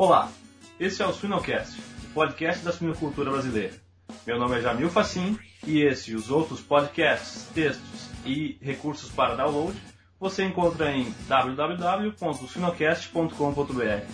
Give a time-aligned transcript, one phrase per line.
[0.00, 0.30] Olá,
[0.78, 1.76] esse é o Suinocast,
[2.10, 3.74] o podcast da suinocultura brasileira.
[4.24, 5.36] Meu nome é Jamil Facim
[5.66, 9.76] e esse e os outros podcasts, textos e recursos para download
[10.20, 14.06] você encontra em www.suinocast.com.br.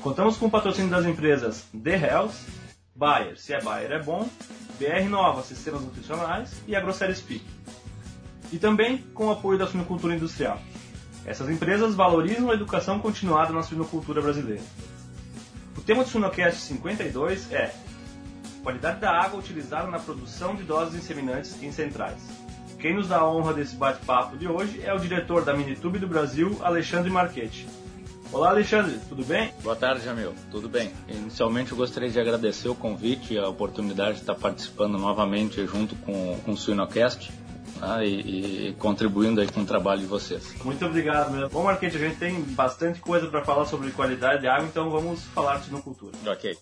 [0.00, 2.46] Contamos com o patrocínio das empresas The Hells,
[2.94, 4.28] Bayer, se é Bayer é bom,
[4.78, 7.44] BR Nova Sistemas Nutricionais e a Grosseria Speak.
[8.52, 10.60] E também com o apoio da suinocultura industrial.
[11.26, 14.62] Essas empresas valorizam a educação continuada na suinocultura brasileira.
[15.80, 17.72] O tema do Suinocast 52 é
[18.62, 22.20] Qualidade da água utilizada na produção de doses inseminantes em centrais.
[22.78, 26.06] Quem nos dá a honra desse bate-papo de hoje é o diretor da Minitube do
[26.06, 27.66] Brasil, Alexandre Marchetti.
[28.30, 29.54] Olá, Alexandre, tudo bem?
[29.62, 30.34] Boa tarde, Jamil.
[30.50, 30.92] Tudo bem.
[31.08, 35.96] Inicialmente, eu gostaria de agradecer o convite e a oportunidade de estar participando novamente junto
[35.96, 37.32] com, com o Suinocast.
[37.82, 40.54] Ah, e, e, contribuindo aí com o trabalho de vocês.
[40.62, 41.48] Muito obrigado mesmo.
[41.48, 45.24] Bom, Marquete, a gente tem bastante coisa para falar sobre qualidade de água, então vamos
[45.26, 46.16] falar de sinocultura.
[46.26, 46.56] Ok.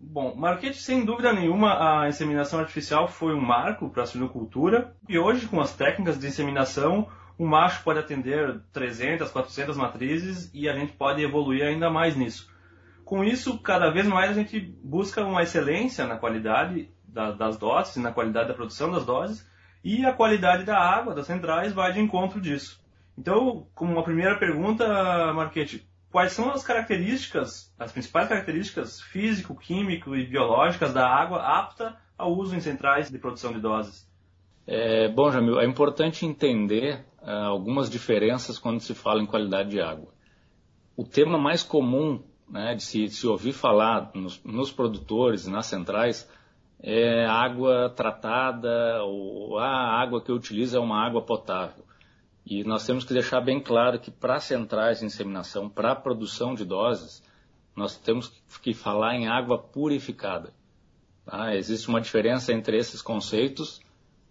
[0.00, 5.18] Bom, Marquete, sem dúvida nenhuma, a inseminação artificial foi um marco para a suinocultura e
[5.18, 10.74] hoje, com as técnicas de inseminação, um macho pode atender 300, 400 matrizes e a
[10.74, 12.50] gente pode evoluir ainda mais nisso.
[13.08, 18.12] Com isso, cada vez mais a gente busca uma excelência na qualidade das doses, na
[18.12, 19.48] qualidade da produção das doses
[19.82, 22.78] e a qualidade da água das centrais vai de encontro disso.
[23.16, 30.14] Então, como uma primeira pergunta, Marquete, quais são as características, as principais características físico, químico
[30.14, 34.06] e biológicas da água apta ao uso em centrais de produção de doses?
[34.66, 39.80] É, bom, Jamil, é importante entender uh, algumas diferenças quando se fala em qualidade de
[39.80, 40.12] água.
[40.94, 45.66] O tema mais comum né, de, se, de se ouvir falar nos, nos produtores nas
[45.66, 46.28] centrais
[46.80, 51.84] é água tratada ou a água que eu utilizo é uma água potável.
[52.46, 56.64] E nós temos que deixar bem claro que para centrais de inseminação, para produção de
[56.64, 57.22] doses,
[57.76, 58.32] nós temos
[58.62, 60.52] que falar em água purificada.
[61.26, 61.54] Tá?
[61.54, 63.80] Existe uma diferença entre esses conceitos,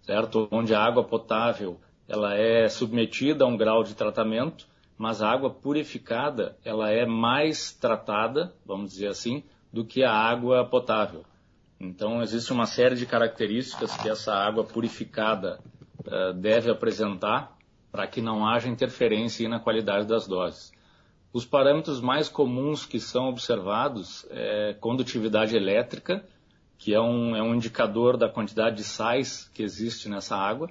[0.02, 0.48] certo?
[0.50, 4.66] Onde a água potável ela é submetida a um grau de tratamento,
[4.98, 10.64] mas a água purificada ela é mais tratada, vamos dizer assim, do que a água
[10.64, 11.24] potável.
[11.80, 15.60] Então existe uma série de características que essa água purificada
[16.00, 17.56] uh, deve apresentar
[17.92, 20.72] para que não haja interferência na qualidade das doses.
[21.32, 26.24] Os parâmetros mais comuns que são observados é condutividade elétrica,
[26.76, 30.70] que é um, é um indicador da quantidade de sais que existe nessa água.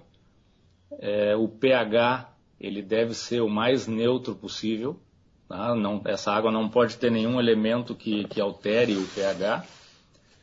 [0.99, 4.99] É, o pH ele deve ser o mais neutro possível.
[5.47, 5.75] Tá?
[5.75, 9.65] Não, essa água não pode ter nenhum elemento que, que altere o pH.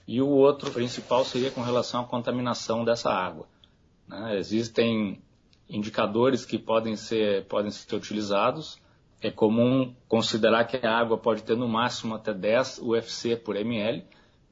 [0.06, 3.46] E o outro principal seria com relação à contaminação dessa água.
[4.06, 4.38] Né?
[4.38, 5.22] Existem
[5.68, 8.78] indicadores que podem ser, podem ser utilizados.
[9.20, 14.04] É comum considerar que a água pode ter no máximo até 10 UFC por ml,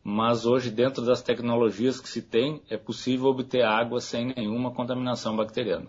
[0.02, 5.36] mas hoje, dentro das tecnologias que se tem, é possível obter água sem nenhuma contaminação
[5.36, 5.88] bacteriana.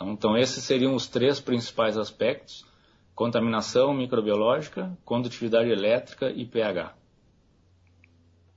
[0.00, 2.66] Então, então esses seriam os três principais aspectos:
[3.14, 6.94] contaminação microbiológica, condutividade elétrica e pH.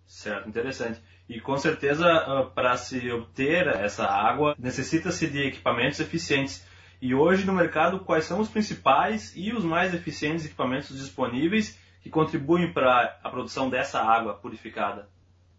[0.06, 1.02] Certo, interessante.
[1.28, 6.66] E com certeza, ah, para se obter essa água, necessita-se de equipamentos eficientes.
[7.02, 12.10] E hoje no mercado, quais são os principais e os mais eficientes equipamentos disponíveis que
[12.10, 15.10] contribuem para a produção dessa água purificada?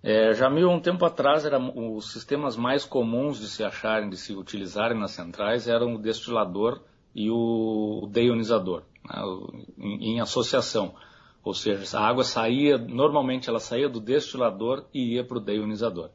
[0.06, 4.34] É, já um tempo atrás, era, os sistemas mais comuns de se acharem, de se
[4.34, 6.82] utilizarem nas centrais eram o destilador
[7.15, 9.22] e o deionizador, né,
[9.78, 10.94] em, em associação.
[11.42, 16.10] Ou seja, a água saía, normalmente ela saía do destilador e ia para o deionizador.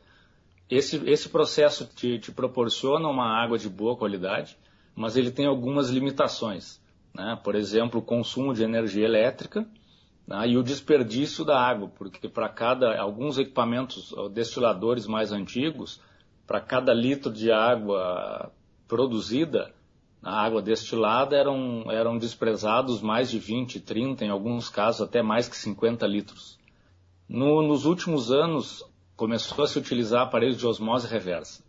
[0.69, 4.56] Esse, esse processo te, te, proporciona uma água de boa qualidade,
[4.95, 6.79] mas ele tem algumas limitações.
[7.11, 7.39] Né?
[7.44, 9.67] Por exemplo, o consumo de energia elétrica
[10.29, 10.47] né?
[10.47, 16.00] e o desperdício da água, porque para cada, alguns equipamentos, destiladores mais antigos,
[16.45, 18.51] para cada litro de água
[18.88, 19.74] produzida,
[20.21, 25.50] a água destilada eram, eram desprezados mais de 20, 30, em alguns casos até mais
[25.50, 26.59] que 50 litros.
[27.27, 28.83] No, nos últimos anos,
[29.15, 31.63] começou a se utilizar aparelhos de osmose reversa.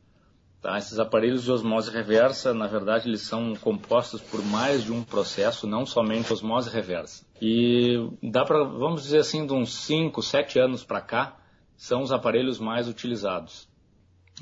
[0.61, 0.77] Tá?
[0.77, 5.67] Esses aparelhos de osmose reversa, na verdade, eles são compostos por mais de um processo,
[5.67, 7.25] não somente osmose reversa.
[7.41, 11.37] E dá para, vamos dizer assim, de uns 5, 7 anos para cá,
[11.77, 13.67] são os aparelhos mais utilizados.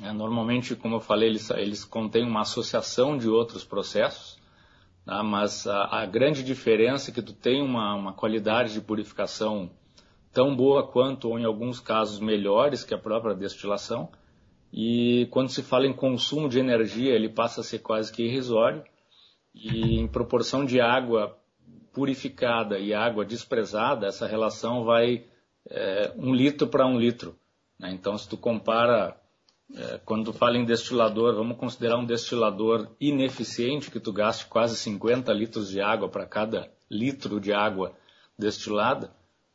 [0.02, 4.38] É, normalmente, como eu falei, eles, eles contêm uma associação de outros processos,
[5.04, 5.22] tá?
[5.22, 9.70] mas a, a, grande diferença é que tu tem uma, uma qualidade de purificação
[10.32, 14.08] tão boa quanto, ou em alguns casos melhores que a própria destilação,
[14.72, 18.84] e quando se fala em consumo de energia, ele passa a ser quase que irrisório,
[19.54, 21.36] e em proporção de água
[21.92, 25.24] purificada e água desprezada, essa relação vai
[25.68, 27.36] é, um litro para um litro.
[27.78, 27.90] Né?
[27.92, 29.16] Então, se tu compara,
[29.74, 34.76] é, quando tu fala em destilador, vamos considerar um destilador ineficiente, que tu gaste quase
[34.76, 37.94] 50 litros de água para cada litro de água
[38.38, 39.12] destilada,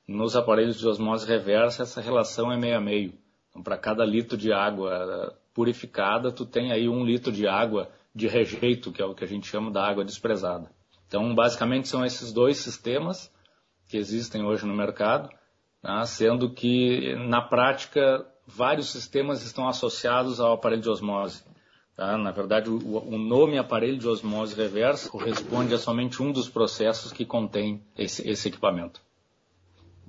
[0.08, 3.23] nos aparelhos de osmose reversa essa relação é meio a meio.
[3.54, 8.28] Então, para cada litro de água purificada, tu tem aí um litro de água de
[8.28, 10.72] rejeito, que é o que a gente chama da água desprezada.
[11.08, 13.32] Então, basicamente, são esses dois sistemas
[13.88, 15.30] que existem hoje no mercado,
[15.84, 21.44] né, sendo que, na prática, vários sistemas estão associados ao aparelho de osmose.
[21.96, 22.18] Tá?
[22.18, 27.26] Na verdade, o, nome aparelho de osmose reversa corresponde a somente um dos processos que
[27.26, 29.00] contém esse, esse equipamento.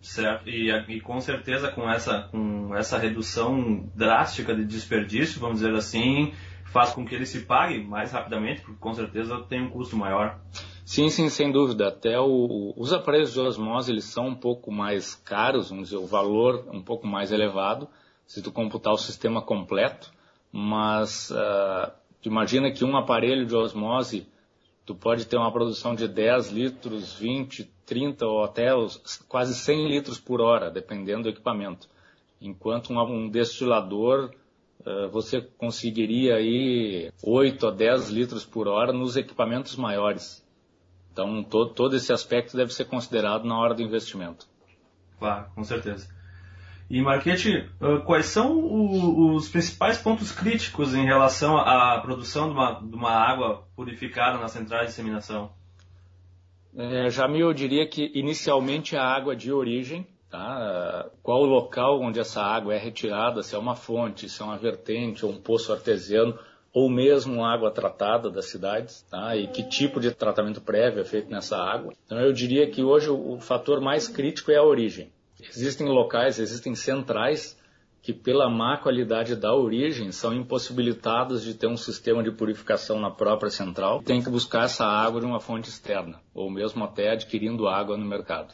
[0.04, 5.74] Certo, e, e, com certeza com essa, com essa redução drástica de desperdício, vamos dizer
[5.74, 6.34] assim,
[6.66, 10.38] faz com que ele se pague mais rapidamente, porque com certeza tem um custo maior.
[10.84, 11.88] Sim, sim, sem dúvida.
[11.88, 16.06] Até o, os aparelhos de osmose eles são um pouco mais caros, vamos dizer, o
[16.06, 17.88] valor um pouco mais elevado,
[18.26, 20.12] se tu computar o sistema completo,
[20.52, 21.90] mas uh,
[22.22, 24.28] imagina que um aparelho de osmose
[24.84, 28.68] tu pode ter uma produção de 10 litros, 20, 30 ou até
[29.28, 31.88] quase 100 litros por hora, dependendo do equipamento.
[32.40, 34.30] Enquanto um, um destilador
[34.80, 40.44] uh, você conseguiria aí 8 a 10 litros por hora nos equipamentos maiores.
[41.12, 44.46] Então todo, todo esse aspecto deve ser considerado na hora do investimento.
[45.18, 46.08] Claro, com certeza.
[46.88, 47.68] E Marquete,
[48.04, 53.64] quais são os principais pontos críticos em relação à produção de uma, de uma água
[53.74, 55.50] purificada na central de disseminação?
[56.76, 61.08] É, Jamil, eu diria que inicialmente a água de origem, tá?
[61.22, 64.58] qual o local onde essa água é retirada, se é uma fonte, se é uma
[64.58, 66.36] vertente ou um poço artesiano,
[66.72, 69.36] ou mesmo água tratada das cidades, tá?
[69.36, 71.94] e que tipo de tratamento prévio é feito nessa água.
[72.04, 75.12] Então eu diria que hoje o fator mais crítico é a origem.
[75.48, 77.58] Existem locais, existem centrais
[78.02, 83.10] que, pela má qualidade da origem, são impossibilitados de ter um sistema de purificação na
[83.10, 84.02] própria central.
[84.02, 88.04] Tem que buscar essa água de uma fonte externa, ou mesmo até adquirindo água no
[88.04, 88.52] mercado.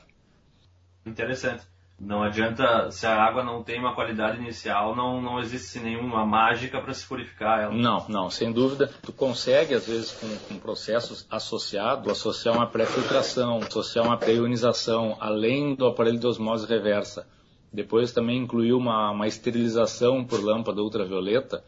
[1.04, 1.66] Interessante.
[2.00, 6.80] Não adianta, se a água não tem uma qualidade inicial, não, não existe nenhuma mágica
[6.80, 7.74] para se purificar ela.
[7.74, 8.90] Não, não, sem dúvida.
[9.02, 15.74] Tu consegue, às vezes, com, com processos associados, associar uma pré-filtração, associar uma pré-ionização, além
[15.74, 17.28] do aparelho de osmose reversa.
[17.70, 21.62] Depois também incluir uma, uma esterilização por lâmpada ultravioleta.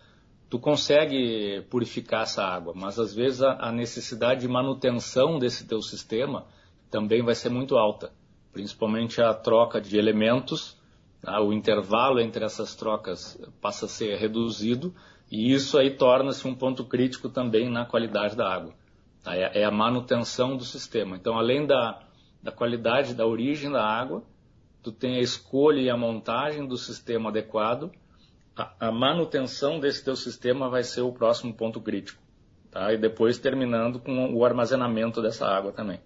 [0.49, 5.82] Tu consegue purificar essa água, mas às vezes a, a necessidade de manutenção desse teu
[5.82, 6.46] sistema
[6.90, 8.11] também vai ser muito alta
[8.52, 10.76] principalmente a troca de elementos,
[11.20, 11.40] tá?
[11.40, 14.94] o intervalo entre essas trocas passa a ser reduzido
[15.31, 18.75] e isso aí torna-se um ponto crítico também na qualidade da água.
[19.22, 19.34] Tá?
[19.34, 21.16] É, é, a manutenção do sistema.
[21.16, 22.02] Então, além da,
[22.43, 24.22] da qualidade da origem da água,
[24.82, 27.90] tu tem a escolha e a montagem do sistema adequado.
[28.55, 32.20] A, a manutenção desse teu sistema vai ser o próximo ponto crítico.
[32.70, 32.93] Tá?
[32.93, 35.98] E depois terminando com o armazenamento dessa água também.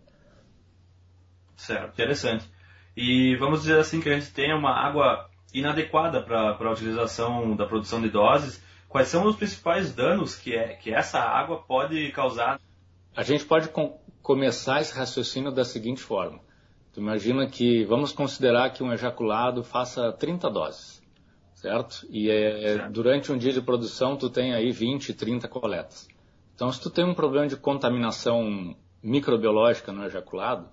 [1.56, 2.48] Certo, interessante.
[2.96, 7.66] E vamos dizer assim que a gente tem uma água inadequada para a utilização da
[7.66, 8.62] produção de doses.
[8.88, 12.60] Quais são os principais danos que, é, que essa água pode causar?
[13.14, 16.40] A gente pode com, começar esse raciocínio da seguinte forma.
[16.92, 21.02] Tu imagina que, vamos considerar que um ejaculado faça 30 doses,
[21.54, 22.06] certo?
[22.08, 22.92] E é, certo.
[22.92, 26.08] durante um dia de produção tu tem aí 20, 30 coletas.
[26.54, 30.68] Então, se tu tem um problema de contaminação microbiológica no ejaculado,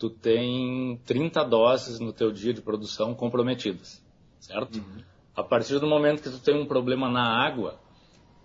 [0.00, 4.02] tu tem 30 doses no teu dia de produção comprometidas,
[4.40, 4.78] certo?
[4.78, 5.02] Uhum.
[5.36, 7.78] A partir do momento que tu tem um problema na água,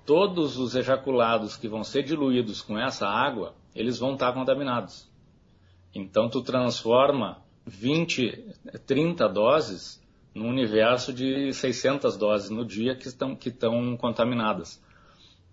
[0.06, 5.10] todos os ejaculados que vão ser diluídos com essa água, eles vão estar contaminados.
[5.94, 8.54] Então tu transforma 20,
[8.86, 14.84] 30 doses num universo de 600 doses no dia que estão, que estão contaminadas.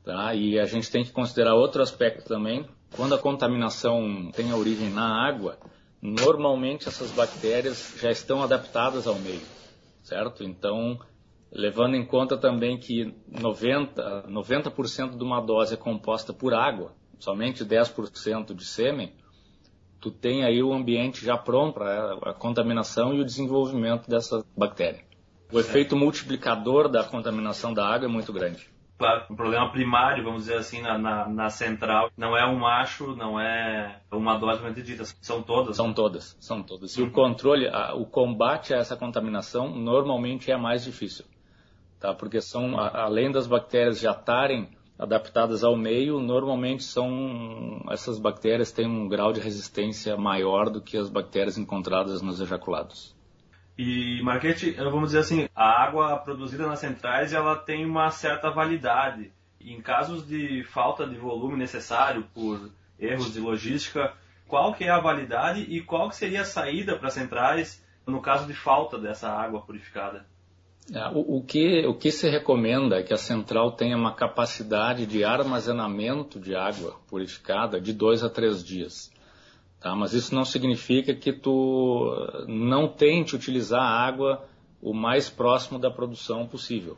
[0.03, 0.35] Tá?
[0.35, 2.67] E a gente tem que considerar outro aspecto também.
[2.97, 5.57] Quando a contaminação tem a origem na água,
[6.03, 9.41] normalmente essas bactérias já estão adaptadas ao meio,
[10.03, 10.43] certo?
[10.43, 10.99] Então,
[11.53, 17.65] levando em conta também que 90%, 90 de uma dose é composta por água, somente
[17.65, 19.13] 10% de sêmen,
[20.01, 25.05] tu tem aí o ambiente já pronto para a contaminação e o desenvolvimento dessa bactéria.
[25.53, 30.43] O efeito multiplicador da contaminação da água é muito grande claro, um problema primário, vamos
[30.43, 32.11] dizer assim, na, na, na, central.
[32.17, 35.77] Não é um macho, não é uma dose medida, são todas.
[35.77, 36.97] São todas, são todas.
[36.97, 41.25] E o controle, a, o combate a essa contaminação normalmente é mais difícil.
[41.99, 42.15] tá?
[42.15, 44.69] Porque são além das bactérias já estarem
[44.99, 50.97] adaptadas ao meio, normalmente são essas bactérias têm um grau de resistência maior do que
[50.97, 53.15] as bactérias encontradas nos ejaculados.
[53.77, 59.33] E Marquete, vamos dizer assim, a água produzida nas centrais ela tem uma certa validade.
[59.61, 64.13] Em casos de falta de volume necessário por erros de logística,
[64.47, 68.21] qual que é a validade e qual que seria a saída para as centrais no
[68.21, 70.27] caso de falta dessa água purificada?
[70.93, 75.07] É, o, o, que, o que se recomenda é que a central tenha uma capacidade
[75.07, 79.12] de armazenamento de água purificada de dois a três dias.
[79.83, 79.95] Tá?
[79.95, 82.15] Mas isso não significa que tu
[82.47, 84.47] não tente utilizar a água
[84.81, 86.97] o mais próximo da produção possível.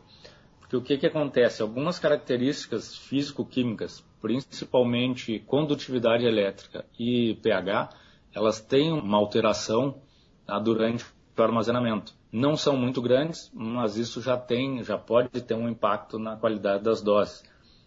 [0.60, 1.62] Porque o que, que acontece?
[1.62, 7.90] Algumas características físico-químicas, principalmente condutividade elétrica e pH,
[8.34, 10.02] elas têm uma alteração
[10.46, 11.04] tá, durante
[11.36, 16.18] o armazenamento não são muito grandes, mas isso já tem, já pode ter um impacto
[16.18, 17.44] na qualidade das doses,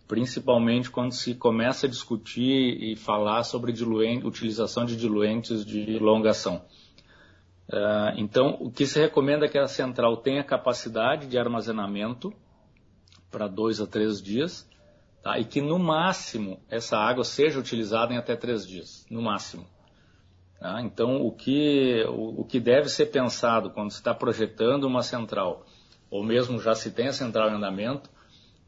[0.07, 6.29] principalmente quando se começa a discutir e falar sobre diluente, utilização de diluentes de longa
[6.29, 6.63] ação.
[7.69, 12.33] Uh, então, o que se recomenda é que a central tenha capacidade de armazenamento
[13.29, 14.69] para dois a três dias,
[15.21, 15.37] tá?
[15.37, 19.67] e que no máximo essa água seja utilizada em até três dias, no máximo.
[20.57, 20.81] Tá?
[20.81, 25.65] Então, o que, o, o, que deve ser pensado quando se está projetando uma central,
[26.09, 28.09] ou mesmo já se tem a central em andamento,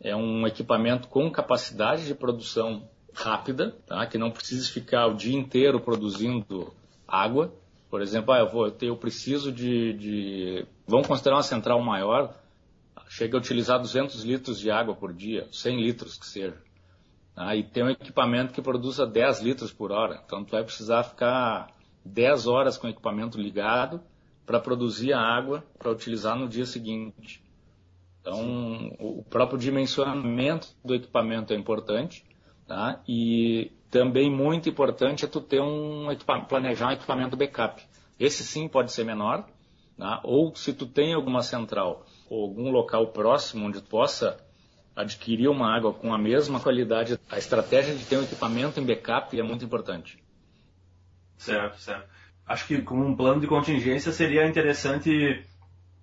[0.01, 4.05] é um equipamento com capacidade de produção rápida, tá?
[4.05, 6.73] que não precise ficar o dia inteiro produzindo
[7.07, 7.53] água.
[7.89, 10.65] Por exemplo, ah, eu, vou, eu preciso de, de.
[10.87, 12.35] Vamos considerar uma central maior,
[13.09, 16.57] chega a utilizar 200 litros de água por dia, 100 litros que seja.
[17.33, 17.55] Tá?
[17.55, 20.21] E tem um equipamento que produza 10 litros por hora.
[20.23, 21.71] Então, tu vai precisar ficar
[22.05, 24.01] 10 horas com o equipamento ligado
[24.45, 27.43] para produzir a água para utilizar no dia seguinte.
[28.21, 32.25] Então, o próprio dimensionamento do equipamento é importante,
[32.67, 33.01] tá?
[33.07, 36.07] E também muito importante é tu ter um
[36.47, 37.81] planejar um equipamento backup.
[38.19, 39.47] Esse sim pode ser menor,
[39.97, 40.19] tá?
[40.23, 44.37] ou se tu tem alguma central ou algum local próximo onde tu possa
[44.95, 49.39] adquirir uma água com a mesma qualidade, a estratégia de ter um equipamento em backup
[49.39, 50.21] é muito importante.
[51.37, 52.07] Certo, certo.
[52.45, 55.45] Acho que como um plano de contingência seria interessante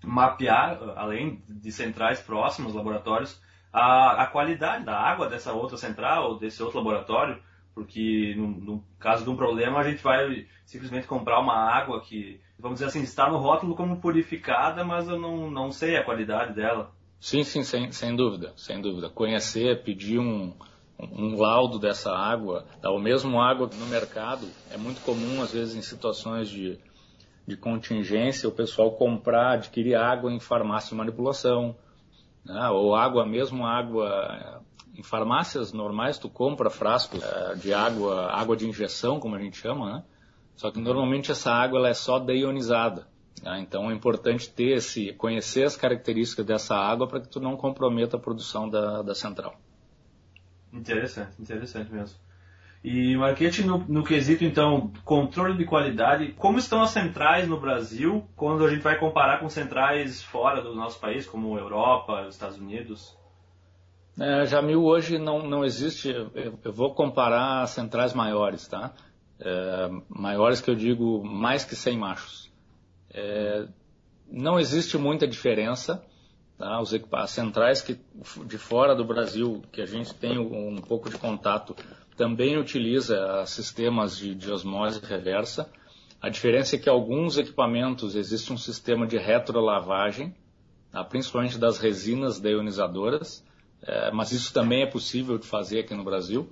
[0.04, 3.40] mapear, além de centrais próximas, laboratórios,
[3.72, 7.38] a, a qualidade da água dessa outra central, desse outro laboratório,
[7.74, 12.40] porque no, no, caso de um problema a gente vai simplesmente comprar uma água que,
[12.58, 16.54] vamos dizer assim, está no rótulo como purificada, mas eu não, não sei a qualidade
[16.54, 16.90] dela.
[17.20, 19.10] Sim, sim, sem, sem dúvida, sem dúvida.
[19.10, 20.54] Conhecer, pedir um,
[20.98, 25.82] um laudo dessa água, ou mesmo água no mercado, é muito comum às vezes em
[25.82, 26.78] situações de,
[27.46, 31.76] de contingência o pessoal comprar, adquirir água em farmácia de manipulação,
[32.44, 32.68] né?
[32.70, 34.62] ou água, mesmo água
[34.96, 39.58] em farmácias normais tu compra frascos é, de água, água de injeção, como a gente
[39.58, 40.04] chama, né?
[40.56, 43.06] Só que normalmente essa água ela é só deionizada.
[43.42, 43.60] Né?
[43.60, 48.16] Então é importante ter esse, conhecer as características dessa água para que tu não comprometa
[48.16, 49.60] a produção da, da central.
[50.72, 52.18] Interessante, interessante mesmo.
[52.86, 58.24] E Marquete, no, no quesito, então, controle de qualidade, como estão as centrais no Brasil
[58.36, 63.18] quando a gente vai comparar com centrais fora do nosso país, como Europa, Estados Unidos?
[64.16, 68.92] É, Jamil, hoje não, não existe, eu, eu vou comparar centrais maiores, tá?
[69.40, 72.52] É, maiores que eu digo mais que 100 machos.
[73.12, 73.66] É,
[74.30, 76.04] não existe muita diferença
[76.58, 76.80] Tá?
[77.12, 77.98] As centrais que,
[78.46, 81.76] de fora do Brasil, que a gente tem um pouco de contato,
[82.16, 85.70] também utiliza sistemas de, de osmose reversa.
[86.20, 90.34] A diferença é que alguns equipamentos existe um sistema de retrolavagem,
[90.90, 91.04] tá?
[91.04, 93.44] principalmente das resinas deionizadoras,
[93.82, 96.48] é, mas isso também é possível de fazer aqui no Brasil.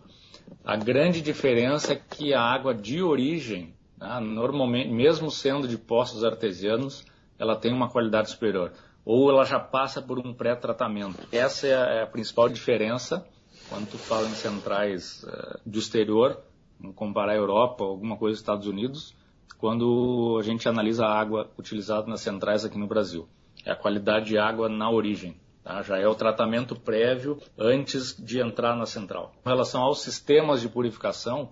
[0.64, 4.20] A grande diferença é que a água de origem, tá?
[4.20, 7.04] normalmente, mesmo sendo de poços artesianos,
[7.38, 8.72] ela tem uma qualidade superior
[9.04, 11.28] ou ela já passa por um pré-tratamento.
[11.30, 13.26] Essa é a, é a, principal diferença
[13.68, 16.40] quando tu fala em centrais uh, do exterior,
[16.94, 19.14] comparar a Europa alguma coisa dos Estados Unidos,
[19.58, 23.28] quando a gente analisa a água utilizada nas centrais aqui no Brasil.
[23.64, 25.36] É a qualidade de água na origem.
[25.62, 25.82] Tá?
[25.82, 29.32] Já é o tratamento prévio antes de entrar na central.
[29.42, 31.50] Com relação aos sistemas de purificação,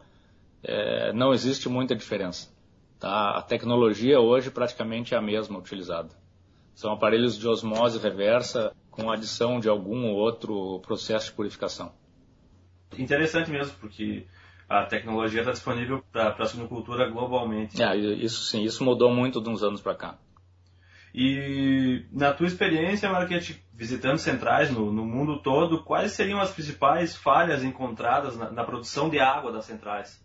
[0.63, 2.51] é, não existe muita diferença.
[3.01, 3.31] Tá?
[3.31, 6.11] A tecnologia hoje praticamente é a mesma utilizada.
[6.75, 11.93] São aparelhos de osmose reversa com adição de algum ou outro processo de purificação.
[12.99, 14.27] Interessante mesmo, porque
[14.69, 17.83] a tecnologia está disponível para a suinocultura globalmente.
[17.83, 20.19] É, isso sim, isso mudou muito de uns anos para cá.
[21.15, 27.15] E na tua experiência, Marquete, visitando centrais no, no, mundo todo, quais seriam as principais
[27.15, 30.25] falhas encontradas na, na produção de água das centrais?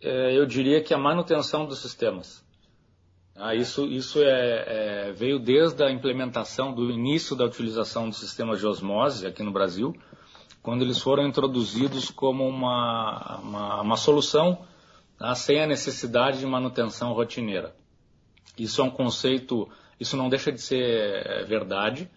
[0.00, 2.44] É, eu diria que a manutenção dos sistemas.
[3.36, 8.56] Ah, isso isso é, é, veio desde a implementação do início da utilização do sistema
[8.56, 9.92] de osmose aqui no Brasil,
[10.64, 14.64] quando eles foram introduzidos como uma, uma, uma solução
[15.18, 17.76] tá, sem a necessidade de manutenção rotineira.
[18.56, 19.68] Isso é um conceito,
[20.00, 22.10] isso não deixa de ser é, verdade,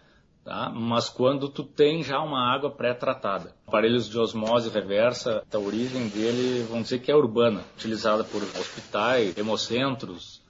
[0.46, 0.70] tá?
[0.70, 3.54] mas quando tu tem já uma água pré-tratada.
[3.68, 9.38] Aparelhos de osmose reversa, a origem dele, vamos dizer que é urbana, utilizada por hospitais,
[9.38, 10.42] hemocentros.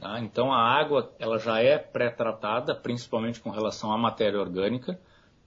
[0.00, 0.18] Tá?
[0.18, 4.98] Então a água ela já é pré-tratada, principalmente com relação à matéria orgânica,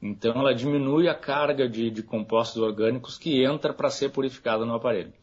[0.02, 4.76] então ela diminui a carga de, de compostos orgânicos que entra para ser purificada no
[4.76, 5.14] aparelho.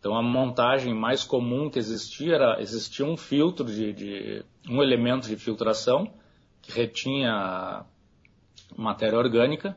[0.00, 5.28] Então a montagem mais comum que existia era existia um filtro de, de um elemento
[5.28, 6.12] de filtração
[6.62, 7.84] que retinha
[8.76, 9.76] matéria orgânica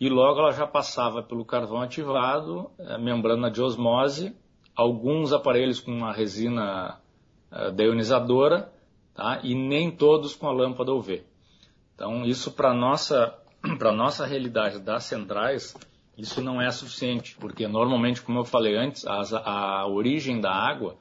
[0.00, 4.34] e logo ela já passava pelo carvão ativado, a membrana de osmose,
[4.74, 6.98] alguns aparelhos com uma resina
[7.52, 8.72] uh, deionizadora,
[9.14, 9.40] tá?
[9.44, 11.24] E nem todos com a lâmpada UV.
[11.94, 13.41] Então isso para nossa
[13.78, 15.74] para nossa realidade das centrais
[16.16, 20.96] isso não é suficiente, porque normalmente, como eu falei antes, a, a origem da água,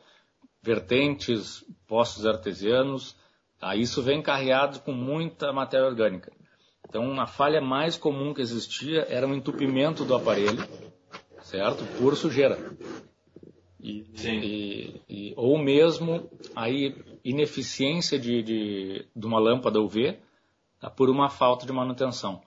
[0.62, 3.16] vertentes, poços artesianos,
[3.60, 3.76] tá?
[3.76, 6.32] isso vem carreado com muita matéria orgânica.
[6.88, 10.68] Então, uma falha mais comum que existia era o entupimento do aparelho,
[11.42, 11.86] certo?
[11.98, 12.58] Por sujeira.
[13.80, 20.20] E, e, e, ou mesmo aí ineficiência de, de, de uma lâmpada UV
[20.80, 20.90] tá?
[20.90, 22.42] por uma falta de manutenção.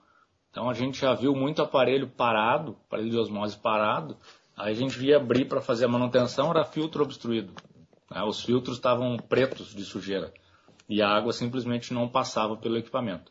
[0.55, 4.15] Então a gente já viu muito aparelho parado, aparelho de osmose parado,
[4.55, 7.53] aí a gente via abrir para fazer a manutenção, era filtro obstruído.
[8.09, 8.23] Né?
[8.23, 10.33] Os filtros estavam pretos de sujeira
[10.87, 13.29] e a água simplesmente não passava pelo equipamento.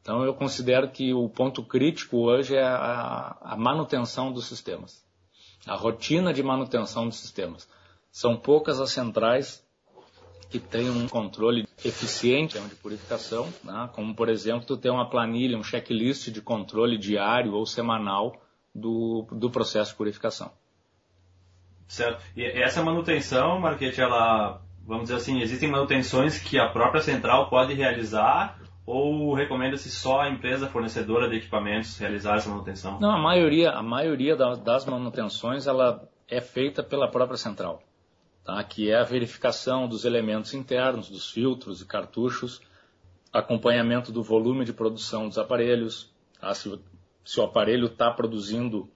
[0.00, 5.04] Então eu considero que o ponto crítico hoje é a, a manutenção dos sistemas,
[5.66, 7.68] a rotina de manutenção dos sistemas.
[8.10, 9.62] São poucas as centrais
[10.48, 13.88] que tem um controle eficiente de purificação, né?
[13.92, 18.40] como por exemplo tu ter uma planilha, um checklist de controle diário ou semanal
[18.74, 20.50] do, do processo de purificação.
[21.86, 22.22] Certo.
[22.36, 27.74] E essa manutenção, Marquete, ela, vamos dizer assim, existem manutenções que a própria central pode
[27.74, 32.98] realizar ou recomenda-se só a empresa fornecedora de equipamentos realizar essa manutenção?
[32.98, 37.82] Não, a maioria, a maioria das manutenções ela é feita pela própria central
[38.44, 38.62] tá?
[38.64, 42.60] que é a verificação dos elementos internos, dos filtros e cartuchos,
[43.32, 46.54] acompanhamento do volume de produção dos aparelhos, tá?
[46.54, 46.78] se,
[47.24, 48.88] se, o aparelho está produzindo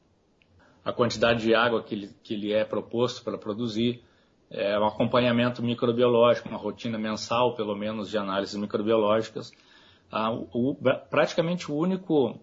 [0.84, 4.04] a quantidade de água que ele, que ele é proposto para produzir,
[4.50, 9.50] é, um acompanhamento microbiológico, uma rotina mensal, pelo menos, de análises microbiológicas.
[10.10, 10.76] Ah, o,
[11.10, 12.38] praticamente o único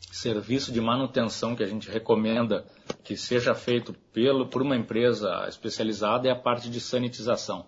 [0.00, 2.64] serviço de manutenção que a gente recomenda
[3.02, 7.66] que seja feito pelo, por uma empresa especializada é a parte de sanitização.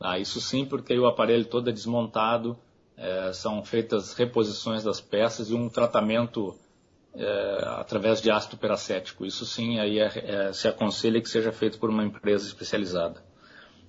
[0.00, 2.58] Ah, isso sim, porque o aparelho todo é desmontado,
[2.96, 6.56] é, são feitas reposições das peças e um tratamento
[7.14, 9.26] é, através de ácido peracético.
[9.26, 10.06] Isso sim, aí é,
[10.48, 13.22] é, se aconselha que seja feito por uma empresa especializada.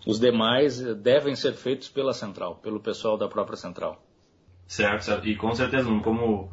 [0.05, 4.03] Os demais devem ser feitos pela central, pelo pessoal da própria central.
[4.67, 5.27] Certo, certo.
[5.27, 6.51] E com certeza, como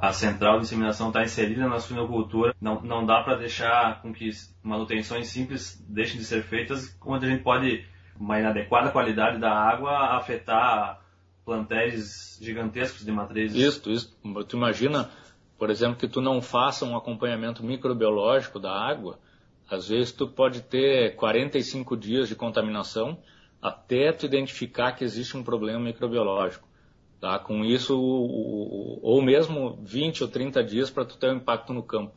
[0.00, 4.30] a central de inseminação está inserida na suinocultura, não, não dá para deixar com que
[4.62, 7.84] manutenções simples deixem de ser feitas, onde a gente pode,
[8.18, 11.00] uma inadequada qualidade da água, afetar
[11.44, 13.60] plantéis gigantescos de matrizes.
[13.60, 14.18] Isso, isso.
[14.48, 15.10] Tu imagina,
[15.58, 19.18] por exemplo, que tu não faça um acompanhamento microbiológico da água,
[19.70, 23.18] às vezes tu pode ter 45 dias de contaminação
[23.60, 26.69] até tu identificar que existe um problema microbiológico.
[27.20, 27.38] Tá?
[27.38, 32.14] Com isso, ou mesmo 20 ou 30 dias para tu ter um impacto no campo.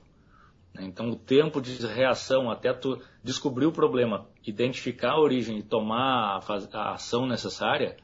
[0.79, 6.41] Então, o tempo de reação até tu descobrir o problema, identificar a origem e tomar
[6.73, 7.97] a, ação necessária,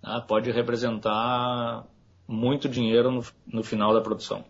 [0.00, 0.20] tá?
[0.20, 1.84] pode representar
[2.26, 4.44] muito dinheiro no, no, final da produção.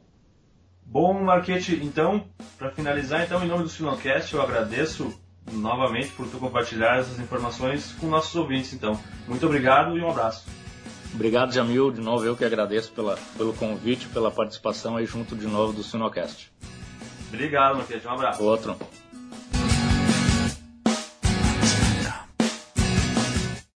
[0.84, 2.24] Bom, Marquete, então,
[2.58, 5.18] para finalizar, então, em nome do Sinocast, eu agradeço
[5.50, 8.74] novamente por tu compartilhar essas informações com nossos ouvintes.
[8.74, 10.46] Então, muito obrigado e um abraço.
[11.14, 11.90] Obrigado, Jamil.
[11.90, 15.82] De novo, eu que agradeço pela, pelo convite, pela participação aí junto de novo do
[15.82, 16.52] Sinocast.
[17.28, 18.04] Obrigado, Matheus.
[18.04, 18.42] Um abraço.
[18.42, 18.76] Outro.